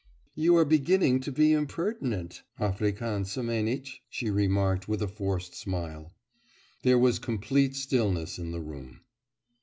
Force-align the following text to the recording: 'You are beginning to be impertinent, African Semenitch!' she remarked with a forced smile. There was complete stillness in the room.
'You 0.33 0.57
are 0.57 0.65
beginning 0.65 1.19
to 1.19 1.31
be 1.31 1.53
impertinent, 1.53 2.41
African 2.59 3.23
Semenitch!' 3.23 4.01
she 4.09 4.31
remarked 4.31 4.87
with 4.87 5.03
a 5.03 5.07
forced 5.07 5.53
smile. 5.53 6.11
There 6.81 6.97
was 6.97 7.19
complete 7.19 7.75
stillness 7.75 8.39
in 8.39 8.49
the 8.49 8.61
room. 8.61 9.01